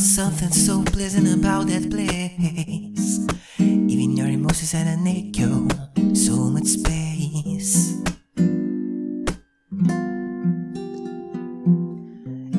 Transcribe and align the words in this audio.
was 0.00 0.14
something 0.14 0.50
so 0.50 0.82
pleasant 0.84 1.28
about 1.28 1.66
that 1.66 1.90
place. 1.90 3.20
Even 3.58 4.16
your 4.16 4.28
emotions 4.28 4.72
had 4.72 4.86
an 4.86 5.06
echo, 5.06 5.68
so 6.14 6.36
much 6.36 6.64
space. 6.64 8.00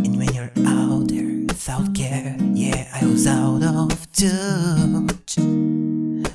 And 0.03 0.17
when 0.17 0.31
you're 0.35 0.51
out 0.67 1.07
there 1.07 1.45
without 1.47 1.95
care, 1.95 2.37
yeah, 2.53 2.87
I 3.01 3.05
was 3.07 3.25
out 3.25 3.63
of 3.63 3.89
touch. 4.13 5.37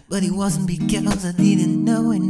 But 0.08 0.24
it 0.24 0.32
wasn't 0.32 0.66
because 0.66 1.24
I 1.24 1.32
didn't 1.32 1.84
know 1.84 2.10
enough. 2.10 2.25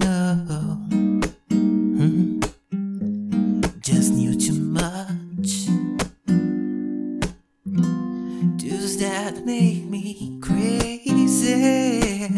That 9.27 9.45
make 9.45 9.85
me 9.85 10.39
crazy? 10.41 12.29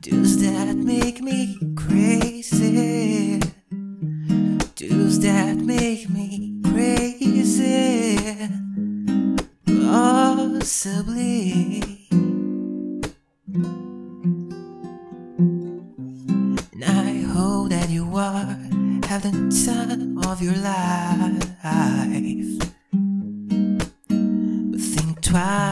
Does 0.00 0.40
that 0.42 0.74
make 0.76 1.20
me 1.22 1.56
crazy? 1.76 3.38
Does 4.74 5.20
that 5.20 5.56
make 5.58 6.10
me 6.10 6.60
crazy? 6.64 8.18
Possibly. 9.64 11.28
And 16.72 16.84
I 16.84 17.22
hope 17.32 17.70
that 17.70 17.88
you 17.90 18.12
are 18.16 18.58
having 19.06 19.50
the 19.50 19.64
time 19.64 20.18
of 20.26 20.42
your 20.42 20.56
life. 20.56 21.46
But 24.72 24.80
think 24.80 25.20
twice. 25.22 25.65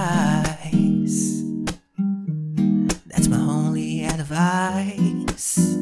Advice. 4.34 5.76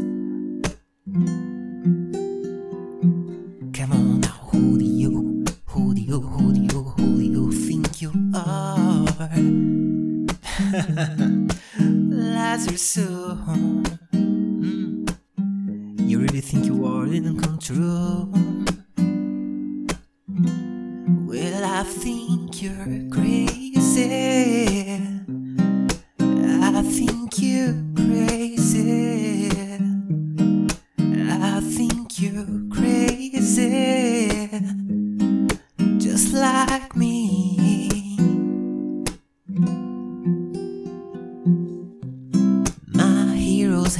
Come 3.72 3.92
on 3.92 4.20
now, 4.20 4.28
who 4.50 4.78
do 4.78 4.84
you, 4.84 5.44
who 5.66 5.94
do 5.94 6.00
you, 6.02 6.20
who 6.20 6.52
do 6.52 6.60
you, 6.60 6.82
who 6.82 7.16
do 7.16 7.22
you 7.22 7.50
think 7.52 8.02
you 8.02 8.12
are? 8.34 9.06
Lazarus 11.80 12.82
soul. 12.82 13.38
Mm. 14.12 15.08
You 15.98 16.18
really 16.18 16.42
think 16.42 16.66
you 16.66 16.84
are 16.84 17.06
in 17.06 17.40
control? 17.40 18.28
Well, 21.26 21.64
I 21.64 21.84
think 21.84 22.62
you're 22.62 23.08
crazy. 23.10 25.00
I 26.20 26.82
think 26.82 27.11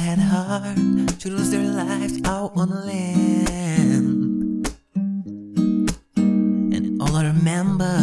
had 0.03 0.19
hard 0.19 0.75
to 1.17 1.29
lose 1.29 1.49
their 1.49 1.63
lives 1.63 2.19
out 2.25 2.51
on 2.57 2.69
land. 2.85 4.67
And 6.17 7.01
all 7.01 7.15
I 7.15 7.27
remember 7.27 7.95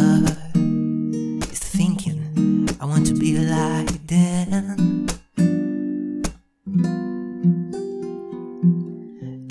is 1.51 1.59
thinking 1.59 2.67
I 2.81 2.85
want 2.85 3.05
to 3.05 3.13
be 3.13 3.37
like 3.37 4.07
them. 4.07 5.07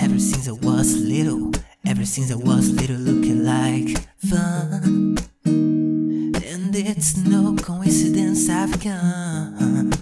Ever 0.00 0.18
since 0.18 0.48
I 0.48 0.52
was 0.66 0.96
little, 0.96 1.52
ever 1.86 2.04
since 2.04 2.32
I 2.32 2.34
was 2.34 2.72
little, 2.72 2.96
looking 2.96 3.44
like 3.44 3.90
fun. 4.18 5.16
And 5.44 6.74
it's 6.74 7.16
no 7.16 7.54
coincidence 7.54 8.48
I've 8.50 8.80
come. 8.80 9.99